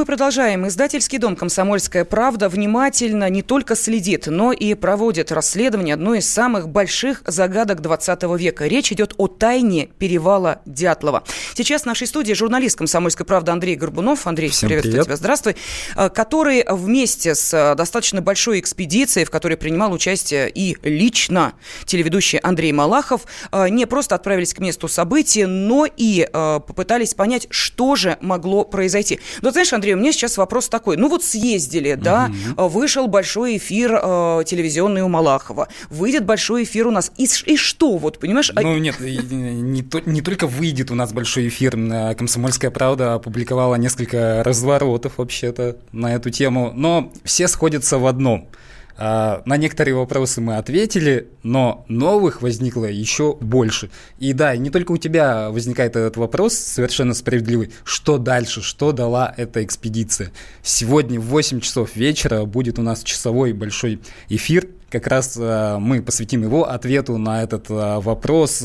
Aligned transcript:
Мы 0.00 0.06
продолжаем. 0.06 0.66
Издательский 0.66 1.18
дом 1.18 1.36
«Комсомольская 1.36 2.06
правда» 2.06 2.48
внимательно 2.48 3.28
не 3.28 3.42
только 3.42 3.76
следит, 3.76 4.28
но 4.28 4.50
и 4.50 4.72
проводит 4.72 5.30
расследование 5.30 5.92
одной 5.92 6.20
из 6.20 6.26
самых 6.26 6.70
больших 6.70 7.22
загадок 7.26 7.82
20 7.82 8.22
века. 8.38 8.66
Речь 8.66 8.92
идет 8.92 9.12
о 9.18 9.28
тайне 9.28 9.90
перевала 9.98 10.62
Дятлова. 10.64 11.22
Сейчас 11.52 11.82
в 11.82 11.84
нашей 11.84 12.06
студии 12.06 12.32
журналист 12.32 12.78
«Комсомольской 12.78 13.26
правды» 13.26 13.52
Андрей 13.52 13.76
Горбунов. 13.76 14.26
Андрей, 14.26 14.48
Всем 14.48 14.68
приветствую 14.68 14.92
привет. 14.92 15.04
тебя. 15.04 15.16
Здравствуй. 15.16 15.56
Э, 15.94 16.08
который 16.08 16.64
вместе 16.66 17.34
с 17.34 17.52
э, 17.52 17.74
достаточно 17.74 18.22
большой 18.22 18.60
экспедицией, 18.60 19.26
в 19.26 19.30
которой 19.30 19.58
принимал 19.58 19.92
участие 19.92 20.48
и 20.48 20.78
лично 20.82 21.52
телеведущий 21.84 22.38
Андрей 22.38 22.72
Малахов, 22.72 23.26
э, 23.52 23.68
не 23.68 23.84
просто 23.84 24.14
отправились 24.14 24.54
к 24.54 24.60
месту 24.60 24.88
события, 24.88 25.46
но 25.46 25.86
и 25.94 26.26
попытались 26.32 27.12
понять, 27.12 27.48
что 27.50 27.96
же 27.96 28.16
могло 28.22 28.64
произойти. 28.64 29.20
Но 29.42 29.50
знаешь, 29.50 29.74
Андрей, 29.74 29.89
у 29.94 29.98
меня 29.98 30.12
сейчас 30.12 30.36
вопрос 30.38 30.68
такой. 30.68 30.96
Ну 30.96 31.08
вот 31.08 31.24
съездили, 31.24 31.94
да, 31.94 32.30
угу. 32.56 32.68
вышел 32.68 33.06
большой 33.06 33.56
эфир 33.56 33.92
э, 34.02 34.42
телевизионный 34.46 35.02
у 35.02 35.08
Малахова, 35.08 35.68
выйдет 35.88 36.24
большой 36.24 36.64
эфир 36.64 36.86
у 36.86 36.90
нас. 36.90 37.12
И, 37.16 37.28
и 37.46 37.56
что, 37.56 37.96
вот, 37.96 38.18
понимаешь? 38.18 38.50
А 38.54 38.62
ну 38.62 38.78
нет, 38.78 39.00
не, 39.00 39.82
не 40.06 40.22
только 40.22 40.46
выйдет 40.46 40.90
у 40.90 40.94
нас 40.94 41.12
большой 41.12 41.48
эфир. 41.48 41.70
«Комсомольская 41.70 42.70
правда» 42.70 43.14
опубликовала 43.14 43.76
несколько 43.76 44.42
разворотов 44.44 45.14
вообще-то 45.18 45.76
на 45.92 46.14
эту 46.14 46.30
тему, 46.30 46.72
но 46.74 47.12
все 47.24 47.48
сходятся 47.48 47.98
в 47.98 48.06
одном– 48.06 48.48
на 48.98 49.56
некоторые 49.56 49.94
вопросы 49.94 50.40
мы 50.40 50.56
ответили, 50.56 51.28
но 51.42 51.84
новых 51.88 52.42
возникло 52.42 52.84
еще 52.84 53.36
больше. 53.40 53.90
И 54.18 54.32
да, 54.32 54.56
не 54.56 54.70
только 54.70 54.92
у 54.92 54.96
тебя 54.96 55.50
возникает 55.50 55.96
этот 55.96 56.16
вопрос, 56.16 56.54
совершенно 56.54 57.14
справедливый, 57.14 57.72
что 57.84 58.18
дальше, 58.18 58.62
что 58.62 58.92
дала 58.92 59.32
эта 59.36 59.64
экспедиция. 59.64 60.32
Сегодня 60.62 61.20
в 61.20 61.24
8 61.24 61.60
часов 61.60 61.96
вечера 61.96 62.44
будет 62.44 62.78
у 62.78 62.82
нас 62.82 63.02
часовой 63.02 63.52
большой 63.52 64.00
эфир, 64.28 64.68
как 64.90 65.06
раз 65.06 65.36
э, 65.38 65.76
мы 65.78 66.02
посвятим 66.02 66.42
его 66.42 66.68
ответу 66.68 67.16
на 67.16 67.42
этот 67.42 67.70
э, 67.70 68.00
вопрос. 68.00 68.62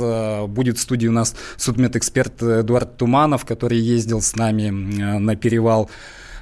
Будет 0.47 0.77
в 0.77 0.81
студии 0.81 1.07
у 1.07 1.11
нас 1.11 1.35
судмедэксперт 1.57 2.41
Эдуард 2.41 2.97
Туманов, 2.97 3.45
который 3.45 3.77
ездил 3.77 4.21
с 4.21 4.35
нами 4.35 4.69
на 4.69 5.35
перевал. 5.35 5.89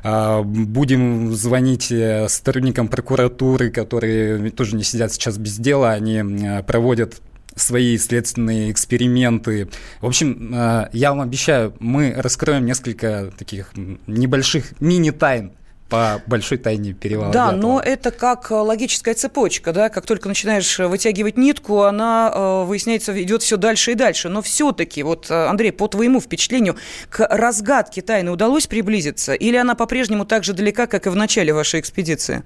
А, 0.03 0.43
будем 0.43 1.33
звонить 1.33 1.89
э, 1.91 2.27
сотрудникам 2.27 2.89
прокуратуры, 2.89 3.71
которые 3.71 4.51
тоже 4.51 4.75
не 4.75 4.83
сидят 4.83 5.13
сейчас 5.13 5.37
без 5.37 5.57
дела, 5.57 5.91
они 5.91 6.17
э, 6.17 6.61
проводят 6.63 7.21
свои 7.55 7.97
следственные 7.97 8.71
эксперименты. 8.71 9.69
В 10.01 10.07
общем, 10.07 10.53
э, 10.53 10.89
я 10.91 11.11
вам 11.11 11.21
обещаю, 11.21 11.73
мы 11.79 12.13
раскроем 12.17 12.65
несколько 12.65 13.31
таких 13.37 13.71
небольших 14.05 14.73
мини-тайн 14.81 15.53
по 15.93 16.23
большой 16.25 16.57
тайне 16.57 16.93
перевала. 16.93 17.31
Да, 17.31 17.51
Дятлова. 17.51 17.73
но 17.75 17.79
это 17.79 18.09
как 18.09 18.49
э, 18.49 18.55
логическая 18.55 19.13
цепочка, 19.13 19.71
да, 19.73 19.89
как 19.89 20.07
только 20.07 20.27
начинаешь 20.27 20.79
э, 20.79 20.87
вытягивать 20.87 21.37
нитку, 21.37 21.83
она, 21.83 22.31
э, 22.33 22.63
выясняется, 22.63 23.21
идет 23.21 23.43
все 23.43 23.57
дальше 23.57 23.91
и 23.91 23.93
дальше. 23.93 24.27
Но 24.27 24.41
все-таки, 24.41 25.03
вот, 25.03 25.29
Андрей, 25.29 25.71
по 25.71 25.87
твоему 25.87 26.19
впечатлению, 26.19 26.77
к 27.11 27.27
разгадке 27.29 28.01
тайны 28.01 28.31
удалось 28.31 28.65
приблизиться? 28.65 29.35
Или 29.35 29.55
она 29.55 29.75
по-прежнему 29.75 30.25
так 30.25 30.43
же 30.43 30.53
далека, 30.53 30.87
как 30.87 31.05
и 31.05 31.11
в 31.11 31.15
начале 31.15 31.53
вашей 31.53 31.79
экспедиции? 31.79 32.41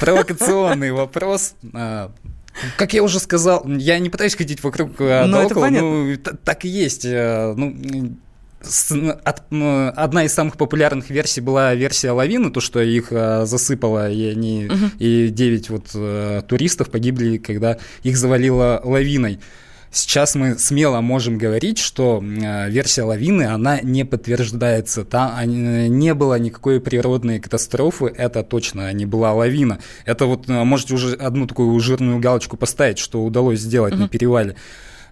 Провокационный 0.00 0.92
вопрос. 0.92 1.54
А, 1.74 2.12
как 2.78 2.94
я 2.94 3.02
уже 3.02 3.20
сказал, 3.20 3.62
я 3.66 3.98
не 3.98 4.08
пытаюсь 4.08 4.36
ходить 4.36 4.64
вокруг 4.64 4.92
да 4.96 5.44
около, 5.44 5.68
ну, 5.68 6.16
так 6.16 6.64
и 6.64 6.68
есть. 6.68 7.04
Ну, 7.04 8.16
от, 9.24 9.42
одна 9.50 10.24
из 10.24 10.32
самых 10.32 10.56
популярных 10.56 11.10
версий 11.10 11.40
была 11.40 11.74
версия 11.74 12.12
лавины, 12.12 12.50
то, 12.50 12.60
что 12.60 12.80
их 12.80 13.08
а, 13.10 13.44
засыпало, 13.46 14.10
и 14.10 14.30
они 14.30 14.66
угу. 14.66 14.90
и 14.98 15.28
9 15.28 15.70
вот 15.70 15.86
а, 15.94 16.42
туристов 16.42 16.90
погибли, 16.90 17.38
когда 17.38 17.78
их 18.02 18.16
завалило 18.16 18.80
лавиной. 18.84 19.40
Сейчас 19.90 20.34
мы 20.34 20.58
смело 20.58 21.02
можем 21.02 21.36
говорить, 21.36 21.76
что 21.76 22.24
э, 22.24 22.70
версия 22.70 23.02
лавины, 23.02 23.42
она 23.42 23.78
не 23.82 24.06
подтверждается. 24.06 25.04
Там 25.04 25.38
не 25.44 26.14
было 26.14 26.38
никакой 26.38 26.80
природной 26.80 27.40
катастрофы, 27.40 28.06
это 28.06 28.42
точно 28.42 28.90
не 28.94 29.04
была 29.04 29.34
лавина. 29.34 29.80
Это 30.06 30.24
вот 30.24 30.48
можете 30.48 30.94
уже 30.94 31.14
одну 31.14 31.46
такую 31.46 31.78
жирную 31.78 32.20
галочку 32.20 32.56
поставить, 32.56 32.96
что 32.96 33.22
удалось 33.22 33.60
сделать 33.60 33.92
угу. 33.92 34.04
на 34.04 34.08
перевале. 34.08 34.56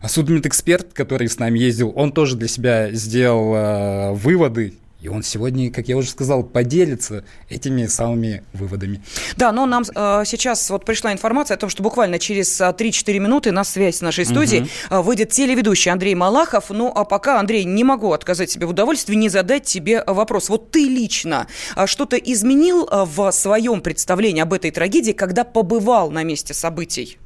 А 0.01 0.09
судмедэксперт, 0.09 0.93
который 0.93 1.29
с 1.29 1.39
нами 1.39 1.59
ездил, 1.59 1.93
он 1.95 2.13
тоже 2.13 2.37
для 2.37 2.49
себя 2.49 2.91
сделал 2.93 3.55
э, 3.55 4.13
выводы, 4.13 4.75
и 5.03 5.09
он 5.09 5.23
сегодня, 5.23 5.71
как 5.71 5.89
я 5.89 5.97
уже 5.97 6.11
сказал, 6.11 6.43
поделится 6.43 7.25
этими 7.49 7.87
самыми 7.87 8.43
выводами. 8.53 9.03
Да, 9.37 9.51
но 9.51 9.65
нам 9.65 9.83
э, 9.83 10.23
сейчас 10.27 10.69
вот 10.69 10.85
пришла 10.85 11.13
информация 11.13 11.57
о 11.57 11.59
том, 11.59 11.71
что 11.71 11.83
буквально 11.83 12.19
через 12.19 12.61
3-4 12.61 13.03
э, 13.07 13.19
минуты 13.19 13.51
на 13.51 13.65
связь 13.65 13.97
с 13.97 14.01
нашей 14.03 14.27
студией 14.27 14.71
угу. 14.91 15.03
выйдет 15.03 15.31
телеведущий 15.31 15.91
Андрей 15.91 16.15
Малахов. 16.15 16.71
Ну, 16.71 16.93
а 16.95 17.05
пока, 17.05 17.41
Андрей, 17.41 17.65
не 17.65 17.83
могу 17.83 18.13
отказать 18.13 18.51
себе 18.51 18.67
в 18.67 18.71
удовольствии 18.71 19.15
не 19.15 19.31
задать 19.31 19.65
тебе 19.65 20.05
вопрос. 20.07 20.51
Вот 20.51 20.71
ты 20.71 20.85
лично 20.85 21.47
э, 21.77 21.87
что-то 21.87 22.17
изменил 22.17 22.87
в 22.91 23.31
своем 23.33 23.81
представлении 23.81 24.43
об 24.43 24.53
этой 24.53 24.71
трагедии, 24.71 25.13
когда 25.13 25.45
побывал 25.45 26.11
на 26.11 26.25
месте 26.25 26.53
событий? 26.53 27.19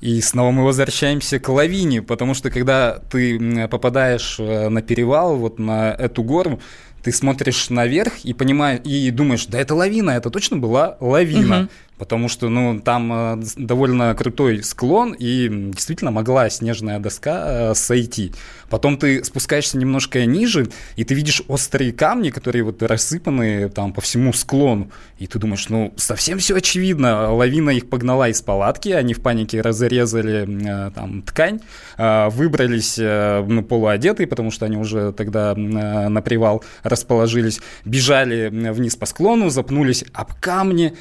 И 0.00 0.20
снова 0.20 0.50
мы 0.50 0.64
возвращаемся 0.64 1.38
к 1.38 1.48
лавине, 1.48 2.02
потому 2.02 2.34
что 2.34 2.50
когда 2.50 2.98
ты 3.10 3.66
попадаешь 3.68 4.36
э, 4.38 4.68
на 4.68 4.82
перевал, 4.82 5.36
вот 5.36 5.58
на 5.58 5.92
эту 5.92 6.22
гору, 6.22 6.60
ты 7.02 7.12
смотришь 7.12 7.70
наверх 7.70 8.24
и 8.24 8.34
понимаешь, 8.34 8.80
и 8.84 9.10
думаешь, 9.10 9.46
да 9.46 9.58
это 9.58 9.74
лавина, 9.74 10.10
это 10.10 10.30
точно 10.30 10.58
была 10.58 10.96
лавина. 11.00 11.62
Угу 11.62 11.68
потому 11.98 12.28
что 12.28 12.48
ну, 12.48 12.80
там 12.80 13.12
э, 13.12 13.42
довольно 13.56 14.14
крутой 14.14 14.62
склон, 14.62 15.12
и 15.12 15.48
действительно 15.48 16.10
могла 16.10 16.50
снежная 16.50 16.98
доска 16.98 17.44
э, 17.46 17.74
сойти. 17.74 18.32
Потом 18.68 18.98
ты 18.98 19.22
спускаешься 19.24 19.78
немножко 19.78 20.24
ниже, 20.26 20.68
и 20.96 21.04
ты 21.04 21.14
видишь 21.14 21.42
острые 21.48 21.92
камни, 21.92 22.30
которые 22.30 22.64
вот 22.64 22.82
рассыпаны 22.82 23.68
там 23.70 23.92
по 23.92 24.00
всему 24.00 24.32
склону. 24.32 24.90
И 25.18 25.26
ты 25.26 25.38
думаешь, 25.38 25.68
ну, 25.68 25.94
совсем 25.96 26.38
все 26.38 26.56
очевидно. 26.56 27.32
Лавина 27.32 27.70
их 27.70 27.88
погнала 27.88 28.28
из 28.28 28.42
палатки, 28.42 28.88
они 28.90 29.14
в 29.14 29.22
панике 29.22 29.60
разрезали 29.60 30.88
э, 30.88 30.90
там 30.90 31.22
ткань, 31.22 31.60
выбрались 31.96 32.98
ну, 32.98 33.62
полуодетые, 33.62 34.26
потому 34.26 34.50
что 34.50 34.66
они 34.66 34.76
уже 34.76 35.12
тогда 35.12 35.54
на 35.54 36.20
привал 36.20 36.62
расположились, 36.82 37.60
бежали 37.84 38.48
вниз 38.48 38.96
по 38.96 39.06
склону, 39.06 39.48
запнулись 39.48 40.04
об 40.12 40.34
камни, 40.34 40.94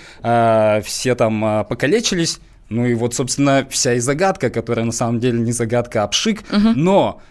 все 0.85 1.15
там 1.15 1.43
а, 1.43 1.63
покалечились. 1.63 2.39
Ну 2.69 2.85
и 2.85 2.93
вот, 2.93 3.13
собственно, 3.13 3.67
вся 3.69 3.93
и 3.93 3.99
загадка, 3.99 4.49
которая 4.49 4.85
на 4.85 4.91
самом 4.91 5.19
деле 5.19 5.39
не 5.39 5.51
загадка, 5.51 6.03
а 6.03 6.07
пшик. 6.07 6.43
Угу. 6.51 6.69
Но 6.75 7.21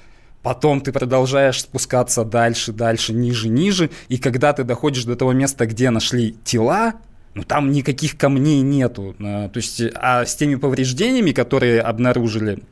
Потом 0.44 0.82
ты 0.82 0.92
продолжаешь 0.92 1.62
спускаться 1.62 2.22
дальше, 2.22 2.72
дальше, 2.72 3.14
ниже, 3.14 3.48
ниже. 3.48 3.88
И 4.08 4.18
когда 4.18 4.52
ты 4.52 4.62
доходишь 4.62 5.04
до 5.04 5.16
того 5.16 5.32
места, 5.32 5.64
где 5.64 5.88
нашли 5.88 6.36
тела, 6.44 6.96
ну 7.32 7.44
там 7.44 7.72
никаких 7.72 8.18
камней 8.18 8.60
нету. 8.60 9.16
А, 9.20 9.48
то 9.48 9.56
есть, 9.56 9.80
а 9.94 10.26
с 10.26 10.36
теми 10.36 10.56
повреждениями, 10.56 11.30
которые 11.32 11.80
обнаружили 11.80 12.62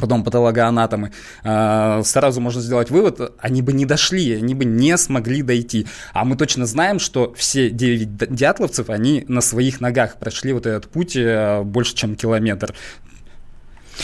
потом 0.00 0.24
патологоанатомы, 0.24 1.12
а, 1.42 2.02
сразу 2.02 2.40
можно 2.40 2.60
сделать 2.60 2.90
вывод, 2.90 3.32
они 3.38 3.62
бы 3.62 3.72
не 3.72 3.86
дошли, 3.86 4.34
они 4.34 4.54
бы 4.54 4.64
не 4.64 4.96
смогли 4.96 5.42
дойти. 5.42 5.86
А 6.12 6.24
мы 6.24 6.36
точно 6.36 6.66
знаем, 6.66 6.98
что 6.98 7.32
все 7.34 7.70
9 7.70 8.34
дятловцев, 8.34 8.90
они 8.90 9.24
на 9.28 9.40
своих 9.40 9.80
ногах 9.80 10.16
прошли 10.16 10.52
вот 10.52 10.66
этот 10.66 10.90
путь 10.90 11.16
э, 11.16 11.62
больше, 11.62 11.94
чем 11.94 12.16
километр. 12.16 12.74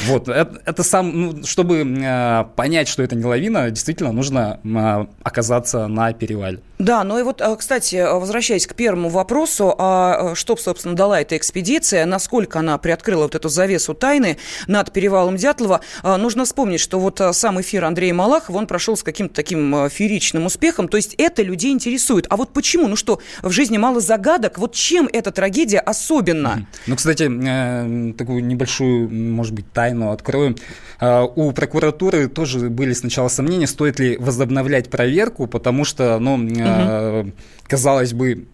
Вот, 0.07 0.29
это, 0.29 0.61
это 0.65 0.83
сам, 0.83 1.21
ну, 1.21 1.45
чтобы 1.45 1.79
э, 1.79 2.45
понять, 2.57 2.89
что 2.89 3.03
это 3.03 3.17
не 3.17 3.25
лавина, 3.25 3.71
действительно 3.71 4.13
нужно 4.13 4.61
э, 4.63 5.07
оказаться 5.23 5.89
на 5.89 6.13
перевале. 6.13 6.61
Да, 6.81 7.05
ну 7.05 7.19
и 7.19 7.23
вот, 7.23 7.43
э, 7.43 7.57
кстати, 7.59 8.11
возвращаясь 8.11 8.67
к 8.67 8.75
первому 8.75 9.11
вопросу, 9.11 9.75
а 9.77 10.33
э, 10.33 10.35
что, 10.35 10.57
собственно, 10.57 10.97
дала 10.97 11.21
эта 11.21 11.37
экспедиция, 11.37 12.07
насколько 12.07 12.59
она 12.59 12.79
приоткрыла 12.79 13.25
вот 13.25 13.35
эту 13.35 13.51
завесу 13.51 13.93
тайны 13.93 14.39
над 14.67 14.91
перевалом 14.91 15.37
Дятлова, 15.37 15.83
э, 16.03 16.17
нужно 16.17 16.47
вспомнить, 16.47 16.81
что 16.81 16.99
вот 16.99 17.21
сам 17.33 17.61
эфир 17.61 17.85
Андрея 17.85 18.15
Малахова, 18.15 18.57
он 18.57 18.67
прошел 18.67 18.97
с 18.97 19.03
каким-то 19.03 19.35
таким 19.35 19.91
фееричным 19.91 20.47
успехом, 20.47 20.89
то 20.89 20.97
есть 20.97 21.15
это 21.19 21.43
людей 21.43 21.71
интересует. 21.71 22.27
А 22.31 22.39
вот 22.39 22.55
почему? 22.55 22.89
Ну 22.89 22.97
что, 22.97 23.21
в 23.43 23.51
жизни 23.51 23.77
мало 23.77 24.01
загадок, 24.01 24.57
вот 24.57 24.73
чем 24.73 25.07
эта 25.13 25.33
трагедия 25.33 25.81
особенна? 25.81 26.67
Ну, 26.87 26.97
кстати, 26.97 27.31
э, 27.31 28.15
такую 28.15 28.43
небольшую, 28.43 29.11
может 29.11 29.53
быть, 29.53 29.71
тайну 29.71 30.13
открою. 30.13 30.57
А, 30.99 31.25
у 31.25 31.53
прокуратуры 31.53 32.29
тоже 32.29 32.71
были 32.71 32.93
сначала 32.93 33.29
сомнения, 33.29 33.67
стоит 33.67 33.99
ли 33.99 34.17
возобновлять 34.17 34.91
проверку, 34.91 35.47
потому 35.47 35.85
что, 35.85 36.19
ну, 36.19 36.39
угу. 36.71 37.19
Угу 37.21 37.33
казалось 37.71 38.13
бы, 38.13 38.47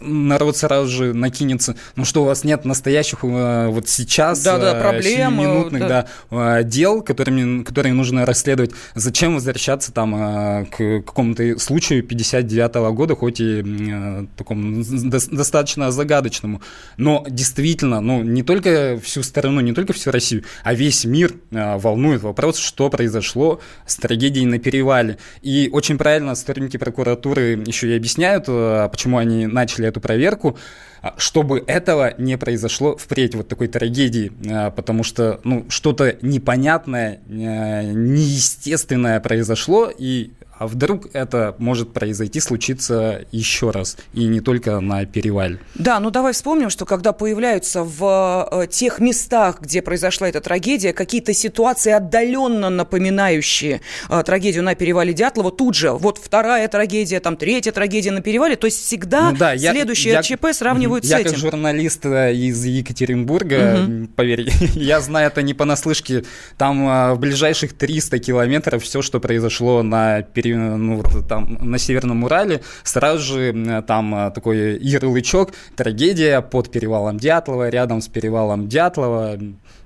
народ 0.00 0.56
сразу 0.56 0.88
же 0.88 1.14
накинется, 1.14 1.76
ну 1.94 2.04
что 2.04 2.22
у 2.22 2.26
вас 2.26 2.42
нет 2.42 2.64
настоящих 2.64 3.20
э, 3.22 3.68
вот 3.68 3.88
сейчас 3.88 4.42
да, 4.42 4.58
да, 4.58 4.74
проблем, 4.74 5.38
минутных 5.38 5.86
да. 5.86 6.06
Да, 6.30 6.62
дел, 6.64 7.00
которыми, 7.00 7.62
которые 7.62 7.94
нужно 7.94 8.26
расследовать. 8.26 8.72
Зачем 8.96 9.34
возвращаться 9.34 9.92
там 9.92 10.66
к 10.66 11.02
какому-то 11.06 11.58
случаю 11.60 12.02
59 12.02 12.76
-го 12.76 12.92
года, 12.92 13.14
хоть 13.14 13.40
и 13.40 14.26
такому 14.36 14.82
достаточно 15.30 15.92
загадочному. 15.92 16.60
Но 16.96 17.24
действительно, 17.28 18.00
ну 18.00 18.24
не 18.24 18.42
только 18.42 18.98
всю 19.00 19.22
страну, 19.22 19.60
не 19.60 19.74
только 19.74 19.92
всю 19.92 20.10
Россию, 20.10 20.42
а 20.64 20.74
весь 20.74 21.04
мир 21.04 21.34
волнует 21.52 22.22
вопрос, 22.22 22.58
что 22.58 22.90
произошло 22.90 23.60
с 23.86 23.94
трагедией 23.94 24.46
на 24.46 24.58
перевале. 24.58 25.18
И 25.42 25.70
очень 25.72 25.98
правильно 25.98 26.34
сотрудники 26.34 26.78
прокуратуры 26.78 27.55
еще 27.64 27.88
и 27.88 27.96
объясняют, 27.96 28.44
э, 28.48 28.88
почему 28.90 29.18
они 29.18 29.46
начали 29.46 29.88
эту 29.88 30.00
проверку, 30.00 30.58
а, 31.02 31.14
чтобы 31.18 31.62
этого 31.66 32.14
не 32.18 32.36
произошло 32.36 32.96
впредь 32.96 33.34
вот 33.34 33.48
такой 33.48 33.68
трагедии, 33.68 34.32
э, 34.44 34.70
потому 34.70 35.04
что 35.04 35.40
ну, 35.44 35.66
что-то 35.68 36.16
непонятное, 36.22 37.20
э, 37.28 37.92
неестественное 37.92 39.20
произошло, 39.20 39.90
и 39.96 40.32
а 40.58 40.66
вдруг 40.66 41.08
это 41.12 41.54
может 41.58 41.92
произойти, 41.92 42.40
случиться 42.40 43.26
еще 43.30 43.70
раз, 43.70 43.96
и 44.14 44.24
не 44.24 44.40
только 44.40 44.80
на 44.80 45.04
перевале. 45.04 45.58
Да, 45.74 46.00
ну 46.00 46.10
давай 46.10 46.32
вспомним, 46.32 46.70
что 46.70 46.86
когда 46.86 47.12
появляются 47.12 47.82
в 47.82 48.48
э, 48.50 48.66
тех 48.68 48.98
местах, 48.98 49.60
где 49.60 49.82
произошла 49.82 50.28
эта 50.28 50.40
трагедия, 50.40 50.92
какие-то 50.92 51.34
ситуации 51.34 51.92
отдаленно 51.92 52.70
напоминающие 52.70 53.82
э, 54.08 54.22
трагедию 54.24 54.64
на 54.64 54.74
перевале 54.74 55.12
Дятлова, 55.12 55.50
тут 55.50 55.74
же 55.74 55.90
вот 55.90 56.18
вторая 56.18 56.68
трагедия, 56.68 57.20
там 57.20 57.36
третья 57.36 57.72
трагедия 57.72 58.10
на 58.10 58.22
перевале, 58.22 58.56
то 58.56 58.66
есть 58.66 58.82
всегда 58.82 59.32
ну, 59.32 59.36
да, 59.36 59.56
следующее 59.58 60.14
я, 60.14 60.22
ЧП 60.22 60.46
сравнивают 60.52 61.04
я, 61.04 61.18
с 61.18 61.20
этим. 61.20 61.30
Я 61.30 61.34
как 61.34 61.40
журналист 61.40 62.06
э, 62.06 62.34
из 62.34 62.64
Екатеринбурга, 62.64 63.84
угу. 63.84 64.08
поверь, 64.16 64.50
я 64.74 65.00
знаю 65.00 65.26
это 65.26 65.42
не 65.42 65.52
понаслышке, 65.52 66.24
там 66.56 67.14
в 67.14 67.18
ближайших 67.18 67.74
300 67.74 68.18
километров 68.20 68.82
все, 68.82 69.02
что 69.02 69.20
произошло 69.20 69.82
на 69.82 70.22
перевале 70.22 70.45
ну, 70.54 70.96
вот, 70.96 71.28
там, 71.28 71.58
на 71.60 71.78
Северном 71.78 72.24
Урале, 72.24 72.60
сразу 72.84 73.22
же 73.22 73.84
там 73.86 74.14
э, 74.14 74.30
такой 74.30 74.78
ярлычок 74.78 75.52
«Трагедия 75.76 76.40
под 76.40 76.70
перевалом 76.70 77.18
Дятлова», 77.18 77.68
рядом 77.68 78.00
с 78.00 78.08
перевалом 78.08 78.68
Дятлова. 78.68 79.38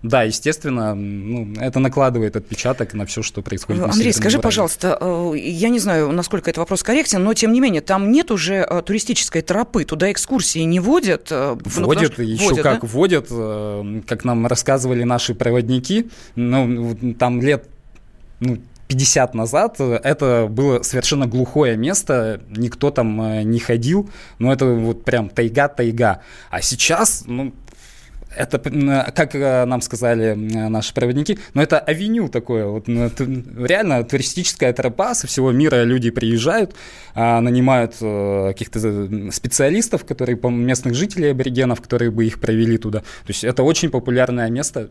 Да, 0.02 0.22
естественно, 0.22 0.94
ну, 0.94 1.52
это 1.60 1.78
накладывает 1.78 2.34
отпечаток 2.36 2.94
на 2.94 3.04
все, 3.04 3.22
что 3.22 3.42
происходит 3.42 3.82
Андрей, 3.82 4.08
на 4.08 4.12
скажи, 4.12 4.38
Урале. 4.38 4.42
пожалуйста, 4.42 4.98
э, 5.00 5.32
я 5.36 5.68
не 5.68 5.78
знаю, 5.78 6.12
насколько 6.12 6.50
этот 6.50 6.58
вопрос 6.58 6.82
корректен, 6.82 7.22
но 7.22 7.34
тем 7.34 7.52
не 7.52 7.60
менее, 7.60 7.82
там 7.82 8.10
нет 8.10 8.30
уже 8.30 8.66
э, 8.68 8.82
туристической 8.82 9.42
тропы, 9.42 9.84
туда 9.84 10.10
экскурсии 10.10 10.60
не 10.60 10.80
водят? 10.80 11.30
Водят, 11.30 12.14
ну, 12.18 12.24
еще 12.24 12.44
водят, 12.44 12.62
как 12.62 12.80
да? 12.80 12.86
водят, 12.86 13.28
как 14.06 14.24
нам 14.24 14.46
рассказывали 14.46 15.04
наши 15.04 15.34
проводники, 15.34 16.10
ну, 16.34 17.14
там 17.18 17.42
лет 17.42 17.68
ну, 18.40 18.58
50 18.90 19.34
назад 19.34 19.80
это 19.80 20.48
было 20.50 20.82
совершенно 20.82 21.28
глухое 21.28 21.76
место, 21.76 22.40
никто 22.50 22.90
там 22.90 23.22
э, 23.22 23.42
не 23.44 23.60
ходил, 23.60 24.10
но 24.40 24.52
это 24.52 24.66
вот 24.66 25.04
прям 25.04 25.28
тайга-тайга. 25.30 26.22
А 26.50 26.60
сейчас, 26.60 27.22
ну, 27.24 27.54
это, 28.34 28.58
как 29.14 29.36
э, 29.36 29.64
нам 29.64 29.80
сказали 29.80 30.34
наши 30.34 30.92
проводники, 30.92 31.38
но 31.54 31.62
это 31.62 31.78
авеню 31.78 32.28
такое, 32.28 32.66
вот, 32.66 32.88
ну, 32.88 33.08
реально 33.64 34.02
туристическая 34.02 34.72
тропа, 34.72 35.14
со 35.14 35.28
всего 35.28 35.52
мира 35.52 35.84
люди 35.84 36.10
приезжают, 36.10 36.74
а, 37.14 37.40
нанимают 37.40 37.94
э, 38.00 38.48
каких-то 38.48 39.30
специалистов, 39.30 40.04
которые, 40.04 40.36
местных 40.50 40.94
жителей 40.94 41.30
аборигенов, 41.30 41.80
которые 41.80 42.10
бы 42.10 42.26
их 42.26 42.40
провели 42.40 42.76
туда. 42.76 43.00
То 43.00 43.28
есть 43.28 43.44
это 43.44 43.62
очень 43.62 43.90
популярное 43.90 44.50
место, 44.50 44.90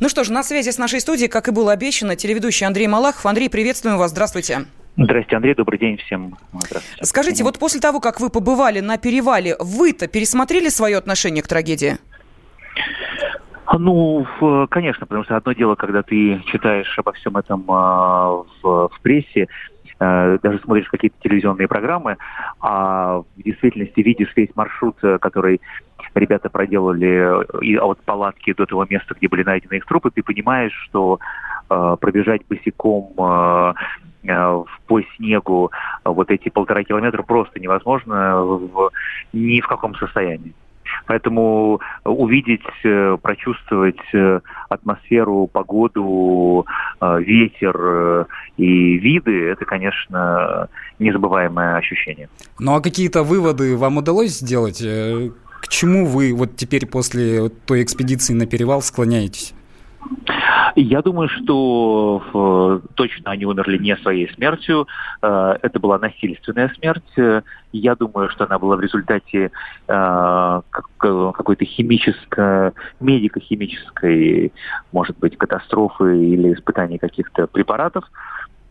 ну 0.00 0.08
что 0.08 0.24
ж, 0.24 0.30
на 0.30 0.42
связи 0.42 0.70
с 0.70 0.78
нашей 0.78 1.00
студией, 1.00 1.28
как 1.28 1.48
и 1.48 1.50
было 1.50 1.72
обещано, 1.72 2.16
телеведущий 2.16 2.66
Андрей 2.66 2.86
Малахов. 2.86 3.26
Андрей, 3.26 3.48
приветствуем 3.50 3.98
вас. 3.98 4.10
Здравствуйте. 4.10 4.66
Здравствуйте, 4.96 5.36
Андрей. 5.36 5.54
Добрый 5.54 5.78
день 5.78 5.98
всем. 5.98 6.36
Здравствуйте. 6.52 7.04
Скажите, 7.04 7.44
вот 7.44 7.58
после 7.58 7.80
того, 7.80 8.00
как 8.00 8.20
вы 8.20 8.30
побывали 8.30 8.80
на 8.80 8.96
перевале, 8.96 9.56
вы-то 9.60 10.08
пересмотрели 10.08 10.68
свое 10.68 10.96
отношение 10.96 11.42
к 11.42 11.48
трагедии? 11.48 11.98
Ну, 13.78 14.26
конечно, 14.70 15.06
потому 15.06 15.24
что 15.24 15.36
одно 15.36 15.52
дело, 15.52 15.74
когда 15.74 16.02
ты 16.02 16.40
читаешь 16.46 16.98
обо 16.98 17.12
всем 17.12 17.36
этом 17.36 17.64
а, 17.68 18.44
в, 18.62 18.88
в 18.88 19.00
прессе, 19.02 19.48
даже 19.98 20.60
смотришь 20.62 20.88
какие-то 20.88 21.16
телевизионные 21.22 21.68
программы, 21.68 22.16
а 22.60 23.18
в 23.18 23.42
действительности 23.42 24.00
видишь 24.00 24.32
весь 24.36 24.54
маршрут, 24.54 24.96
э, 25.02 25.18
который 25.18 25.60
ребята 26.14 26.50
проделали 26.50 27.40
э, 27.40 27.62
и 27.62 27.76
от 27.76 28.00
палатки 28.02 28.52
до 28.52 28.66
того 28.66 28.86
места, 28.88 29.14
где 29.14 29.28
были 29.28 29.42
найдены 29.42 29.74
их 29.74 29.86
трупы, 29.86 30.10
ты 30.10 30.22
понимаешь, 30.22 30.74
что 30.84 31.18
э, 31.70 31.96
пробежать 32.00 32.42
босиком 32.48 33.12
э, 33.18 33.74
по 34.86 35.02
снегу 35.16 35.70
вот 36.04 36.30
эти 36.32 36.48
полтора 36.48 36.82
километра 36.82 37.22
просто 37.22 37.60
невозможно 37.60 38.42
в, 38.42 38.90
ни 39.32 39.60
в 39.60 39.68
каком 39.68 39.94
состоянии. 39.94 40.52
Поэтому 41.06 41.80
увидеть, 42.04 42.64
э, 42.84 43.16
прочувствовать 43.20 44.00
э, 44.14 44.40
атмосферу, 44.68 45.48
погоду, 45.52 46.66
э, 47.00 47.20
ветер 47.20 48.26
и 48.56 48.98
виды, 48.98 49.48
это, 49.48 49.64
конечно, 49.64 50.68
незабываемое 50.98 51.76
ощущение. 51.76 52.28
Ну 52.58 52.74
а 52.74 52.80
какие-то 52.80 53.22
выводы 53.22 53.76
вам 53.76 53.98
удалось 53.98 54.38
сделать? 54.38 54.80
К 54.80 55.68
чему 55.68 56.06
вы 56.06 56.34
вот 56.34 56.56
теперь 56.56 56.86
после 56.86 57.48
той 57.48 57.82
экспедиции 57.82 58.32
на 58.34 58.46
перевал 58.46 58.82
склоняетесь? 58.82 59.54
Я 60.74 61.02
думаю, 61.02 61.28
что 61.28 62.22
э, 62.82 62.88
точно 62.94 63.30
они 63.30 63.44
умерли 63.44 63.78
не 63.78 63.96
своей 63.96 64.32
смертью. 64.34 64.86
Э, 65.22 65.56
это 65.62 65.80
была 65.80 65.98
насильственная 65.98 66.72
смерть. 66.76 67.44
Я 67.72 67.94
думаю, 67.94 68.28
что 68.30 68.44
она 68.44 68.58
была 68.58 68.76
в 68.76 68.80
результате 68.80 69.50
э, 69.88 70.60
какой-то 70.98 71.64
химической, 71.64 72.72
медико-химической, 73.00 74.52
может 74.92 75.18
быть, 75.18 75.36
катастрофы 75.36 76.18
или 76.18 76.54
испытаний 76.54 76.98
каких-то 76.98 77.46
препаратов. 77.46 78.04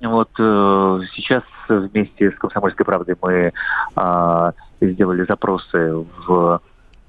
Вот 0.01 0.29
сейчас 0.35 1.43
вместе 1.67 2.31
с 2.31 2.35
«Комсомольской 2.35 2.85
правдой» 2.85 3.15
мы 3.21 3.53
сделали 4.81 5.25
запросы 5.25 6.05
в 6.27 6.59
Э, 6.59 6.59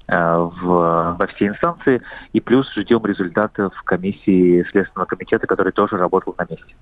в, 0.07 1.15
во 1.19 1.27
все 1.35 1.47
инстанции, 1.47 2.01
и 2.33 2.39
плюс 2.39 2.71
ждем 2.75 3.05
результатов 3.05 3.73
комиссии 3.83 4.65
Следственного 4.71 5.05
комитета, 5.05 5.47
который 5.47 5.73
тоже 5.73 5.97
работал 5.97 6.33
на 6.37 6.45
месте. 6.49 6.75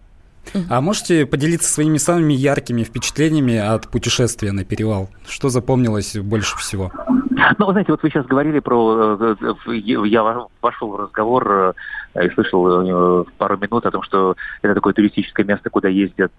А 0.70 0.82
можете 0.82 1.26
поделиться 1.26 1.72
своими 1.72 1.98
самыми 1.98 2.34
яркими 2.34 2.84
впечатлениями 2.84 3.58
от 3.58 3.90
путешествия 3.90 4.52
на 4.52 4.64
перевал? 4.64 5.10
Что 5.28 5.50
запомнилось 5.50 6.18
больше 6.18 6.58
всего? 6.58 6.92
Ну, 7.58 7.72
знаете, 7.72 7.92
вот 7.92 8.02
вы 8.02 8.10
сейчас 8.10 8.26
говорили 8.26 8.60
про... 8.60 9.18
Э, 9.20 9.36
э, 9.68 9.76
я 9.76 10.24
вошел 10.62 10.90
в 10.90 10.96
разговор 10.96 11.76
и 12.16 12.30
слышал 12.30 13.26
пару 13.38 13.58
минут 13.58 13.86
о 13.86 13.92
том, 13.92 14.04
что 14.04 14.36
это 14.62 14.74
такое 14.74 14.94
туристическое 14.94 15.46
место, 15.46 15.70
куда 15.70 15.90
ездят 15.90 16.32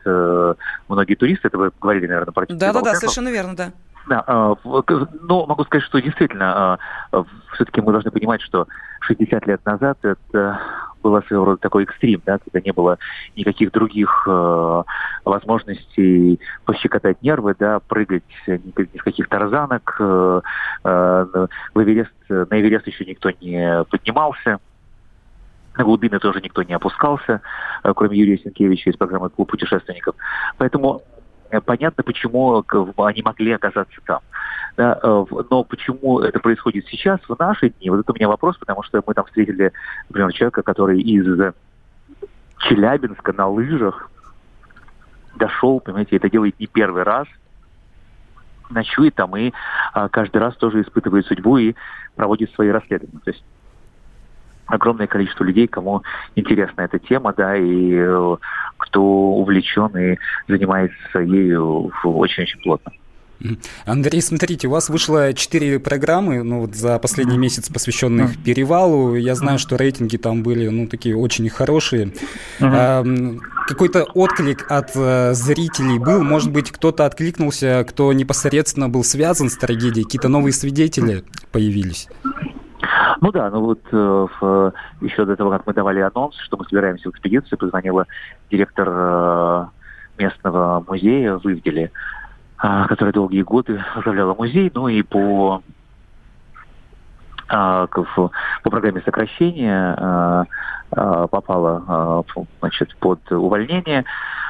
многие 0.89 1.15
туристы. 1.15 1.49
Это 1.49 1.59
вы 1.59 1.71
говорили, 1.81 2.07
наверное, 2.07 2.33
про 2.33 2.47
Да-да-да, 2.49 2.95
совершенно 2.95 3.29
верно, 3.29 3.55
да. 3.55 3.73
Да, 4.09 4.25
но 4.25 5.47
могу 5.47 5.65
сказать, 5.65 5.85
что 5.85 6.01
действительно, 6.01 6.79
а, 7.13 7.25
все-таки 7.55 7.81
мы 7.81 7.91
должны 7.91 8.11
понимать, 8.13 8.41
что 8.41 8.69
60 9.01 9.47
лет 9.47 9.65
назад 9.65 9.99
это 10.03 10.61
было 11.03 11.21
своего 11.23 11.45
рода 11.45 11.59
такой 11.59 11.85
экстрим, 11.85 12.21
да, 12.27 12.39
когда 12.39 12.61
не 12.61 12.73
было 12.73 12.99
никаких 13.37 13.71
других 13.71 14.27
э, 14.27 14.83
возможностей 15.25 16.41
пощекотать 16.65 17.23
нервы, 17.23 17.55
да, 17.57 17.79
прыгать 17.79 18.25
ни, 18.49 18.93
ни 18.93 18.99
в 18.99 19.05
каких 19.05 19.29
тарзанок. 19.29 19.97
Э, 20.01 20.41
э, 20.83 21.47
в 21.75 21.83
Эверест, 21.83 22.13
на 22.29 22.61
Эверест 22.61 22.89
еще 22.89 23.05
никто 23.05 23.31
не 23.41 23.85
поднимался. 23.85 24.59
На 25.77 25.85
глубины 25.85 26.19
тоже 26.19 26.41
никто 26.41 26.63
не 26.63 26.73
опускался, 26.73 27.43
кроме 27.83 28.19
Юрия 28.19 28.39
Сенкевича 28.39 28.91
из 28.91 28.97
программы 28.97 29.29
«Клуб 29.29 29.51
путешественников». 29.51 30.17
Поэтому 30.57 31.03
Э, 31.16 31.16
понятно, 31.65 32.03
почему 32.03 32.65
они 32.99 33.23
могли 33.23 33.53
оказаться 33.53 34.01
там. 34.05 34.21
Да, 34.77 34.99
э, 35.03 35.25
но 35.51 35.65
почему 35.65 36.21
это 36.21 36.39
происходит 36.39 36.87
сейчас, 36.89 37.21
в 37.27 37.39
наши 37.39 37.71
дни, 37.71 37.89
вот 37.89 38.01
это 38.01 38.13
у 38.13 38.15
меня 38.15 38.29
вопрос, 38.29 38.59
потому 38.59 38.83
что 38.83 39.03
мы 39.07 39.15
там 39.15 39.25
встретили, 39.25 39.73
например, 40.09 40.33
человека, 40.33 40.63
который 40.63 41.01
из 41.01 41.55
Челябинска 42.59 43.33
на 43.33 43.49
лыжах 43.49 44.11
дошел, 45.37 45.81
понимаете, 45.81 46.17
это 46.17 46.29
делает 46.29 46.59
не 46.61 46.67
первый 46.67 47.05
раз, 47.05 47.27
ночует 48.71 49.15
там 49.15 49.37
и 49.37 49.53
а, 49.93 50.09
каждый 50.09 50.39
раз 50.39 50.57
тоже 50.57 50.83
испытывает 50.83 51.27
судьбу 51.27 51.57
и 51.57 51.75
проводит 52.15 52.53
свои 52.53 52.69
расследования. 52.69 53.21
То 53.25 53.31
есть 53.31 53.45
огромное 54.67 55.07
количество 55.07 55.45
людей, 55.45 55.69
кому 55.69 56.03
интересна 56.35 56.83
эта 56.83 56.99
тема, 56.99 57.33
да, 57.33 57.57
и 57.57 57.93
э, 57.95 58.37
кто 58.87 59.03
увлечен 59.03 59.97
и 59.97 60.17
занимается 60.49 61.21
ею 61.21 61.93
очень-очень 62.05 62.61
плотно. 62.61 62.93
Андрей, 63.85 64.23
смотрите, 64.23 64.67
у 64.67 64.71
вас 64.71 64.89
вышло 64.89 65.33
четыре 65.35 65.79
программы, 65.79 66.43
ну 66.43 66.61
вот 66.61 66.75
за 66.75 66.99
последний 66.99 67.39
месяц, 67.39 67.69
посвященных 67.69 68.43
перевалу. 68.43 69.15
Я 69.15 69.35
знаю, 69.35 69.59
что 69.59 69.77
рейтинги 69.77 70.17
там 70.17 70.43
были, 70.43 70.69
ну, 70.69 70.87
такие 70.87 71.17
очень 71.17 71.49
хорошие. 71.49 72.13
А, 72.61 73.05
какой-то 73.69 74.05
отклик 74.05 74.71
от 74.71 74.93
а, 74.97 75.35
зрителей 75.35 75.99
был? 75.99 76.23
Может 76.23 76.51
быть, 76.51 76.71
кто-то 76.71 77.05
откликнулся, 77.05 77.85
кто 77.89 78.13
непосредственно 78.13 78.89
был 78.89 79.05
связан 79.05 79.51
с 79.51 79.57
трагедией? 79.57 80.05
Какие-то 80.05 80.29
новые 80.29 80.53
свидетели 80.53 81.23
появились? 81.53 82.09
Ну 83.21 83.33
да, 83.33 83.51
ну 83.51 83.61
вот 83.61 83.81
э, 83.93 84.27
в, 84.41 84.73
еще 85.01 85.25
до 85.25 85.37
того, 85.37 85.51
как 85.51 85.67
мы 85.67 85.73
давали 85.73 86.01
анонс, 86.01 86.37
что 86.41 86.57
мы 86.57 86.65
собираемся 86.65 87.09
в 87.09 87.13
экспедицию, 87.13 87.59
позвонила 87.59 88.07
директор 88.51 88.89
э, 88.91 89.67
местного 90.19 90.85
музея 90.87 91.37
в 91.37 91.47
Ивделе, 91.47 91.93
а, 92.59 92.87
которая 92.89 93.13
долгие 93.13 93.43
годы 93.43 93.83
возглавляла 93.95 94.35
музей, 94.35 94.71
ну 94.75 94.89
и 94.89 95.03
по 95.03 95.63
а, 97.49 97.87
по 97.87 98.31
программе 98.71 99.03
сокращения 99.03 99.95
а, 99.99 100.45
попала 101.29 102.25
значит, 102.61 102.97
под 102.97 103.21
увольнение, 103.31 104.05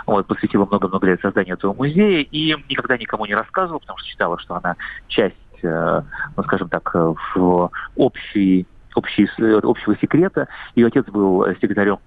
вот, 0.07 0.27
посвятила 0.27 0.67
много-много 0.67 1.07
лет 1.07 1.21
созданию 1.21 1.57
этого 1.57 1.73
музея 1.73 2.21
и 2.31 2.55
никогда 2.69 2.97
никому 2.97 3.27
не 3.27 3.35
рассказывала, 3.35 3.79
потому 3.79 3.99
что 3.99 4.09
считала, 4.09 4.39
что 4.39 4.55
она 4.55 4.77
часть, 5.09 5.37
ну, 5.63 6.43
скажем 6.45 6.69
так, 6.69 6.95
в 6.95 7.71
общий, 7.97 8.67
общий, 8.95 9.29
общего 9.63 9.97
секрета. 9.97 10.49
Ее 10.75 10.89
отец 10.89 11.07
был 11.07 11.47
секретарем 11.61 11.99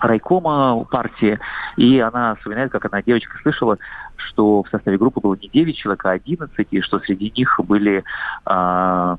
райкома 0.00 0.84
партии, 0.90 1.38
и 1.76 1.98
она 2.00 2.34
вспоминает, 2.36 2.72
как 2.72 2.84
одна 2.84 3.02
девочка 3.02 3.38
слышала, 3.42 3.78
что 4.16 4.62
в 4.62 4.68
составе 4.68 4.98
группы 4.98 5.20
было 5.20 5.36
не 5.36 5.48
9 5.48 5.76
человек, 5.76 6.04
а 6.04 6.12
11, 6.12 6.66
и 6.70 6.80
что 6.80 7.00
среди 7.00 7.32
них 7.36 7.60
были 7.62 8.02
а, 8.44 9.16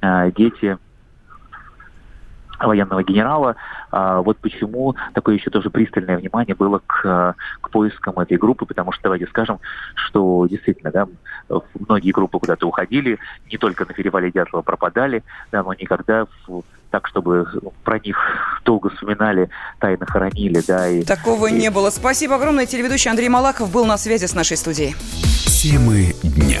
а, 0.00 0.30
дети 0.30 0.78
военного 2.66 3.02
генерала. 3.02 3.56
А, 3.90 4.20
вот 4.20 4.38
почему 4.38 4.94
такое 5.14 5.36
еще 5.36 5.50
тоже 5.50 5.70
пристальное 5.70 6.18
внимание 6.18 6.54
было 6.54 6.80
к, 6.86 7.34
к 7.60 7.70
поискам 7.70 8.18
этой 8.18 8.36
группы, 8.36 8.66
потому 8.66 8.92
что 8.92 9.04
давайте 9.04 9.26
скажем, 9.26 9.60
что 9.94 10.46
действительно, 10.48 10.90
да, 10.90 11.06
многие 11.78 12.12
группы 12.12 12.38
куда-то 12.38 12.66
уходили, 12.66 13.18
не 13.50 13.58
только 13.58 13.84
на 13.84 13.94
перевале 13.94 14.30
Дятлова 14.30 14.62
пропадали, 14.62 15.22
да, 15.52 15.62
но 15.62 15.72
никогда 15.74 16.26
в, 16.46 16.62
так, 16.90 17.06
чтобы 17.06 17.46
про 17.84 17.98
них 17.98 18.16
долго 18.64 18.90
вспоминали, 18.90 19.48
тайно 19.78 20.06
хоронили, 20.06 20.62
да. 20.66 20.88
И, 20.88 21.02
Такого 21.02 21.46
и... 21.46 21.52
не 21.52 21.70
было. 21.70 21.90
Спасибо 21.90 22.36
огромное. 22.36 22.66
Телеведущий 22.66 23.10
Андрей 23.10 23.28
Малахов 23.28 23.72
был 23.72 23.86
на 23.86 23.96
связи 23.96 24.26
с 24.26 24.34
нашей 24.34 24.56
студией. 24.56 24.94
Темы 25.46 26.14
дня. 26.22 26.60